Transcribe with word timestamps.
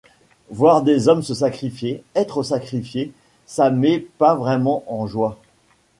Voir 0.49 0.81
des 0.81 1.07
hommes 1.09 1.21
se 1.21 1.35
sacrifier, 1.35 2.03
être 2.15 2.41
sacrifiés, 2.41 3.11
ça 3.45 3.69
met 3.69 3.99
pas 4.17 4.33
vraiment 4.33 4.83
en 4.87 5.05
joie. 5.05 5.37